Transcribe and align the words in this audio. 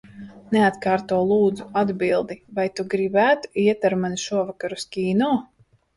Neatkārto, 0.55 1.17
lūdzu, 1.31 1.67
atbildi. 1.83 2.37
Vai 2.61 2.67
tu 2.79 2.85
gribētu 2.95 3.53
iet 3.65 3.89
ar 3.91 3.97
mani 4.05 4.23
šovakar 4.23 4.77
uz 4.79 4.87
kino? 4.97 5.29